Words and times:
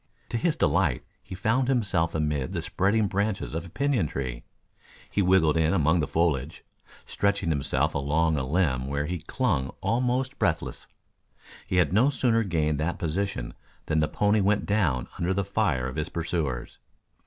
To 0.29 0.37
his 0.37 0.55
delight 0.55 1.05
he 1.21 1.35
found 1.35 1.67
himself 1.67 2.15
amid 2.15 2.53
the 2.53 2.63
spreading 2.63 3.05
branches 3.05 3.53
of 3.53 3.65
a 3.67 3.69
pinon 3.69 4.07
tree. 4.07 4.43
He 5.11 5.21
wriggled 5.21 5.57
in 5.57 5.75
among 5.75 5.99
the 5.99 6.07
foliage, 6.07 6.63
stretching 7.05 7.49
himself 7.51 7.93
along 7.93 8.35
a 8.35 8.43
limb, 8.43 8.87
where 8.87 9.05
he 9.05 9.19
clung 9.19 9.69
almost 9.79 10.39
breathless. 10.39 10.87
He 11.67 11.75
had 11.75 11.93
no 11.93 12.09
sooner 12.09 12.41
gained 12.41 12.79
that 12.79 12.97
position 12.97 13.53
than 13.85 13.99
the 13.99 14.07
pony 14.07 14.39
went 14.41 14.65
down 14.65 15.07
under 15.19 15.35
the 15.35 15.45
fire 15.45 15.87
of 15.87 15.97
his 15.97 16.09
pursuers. 16.09 16.79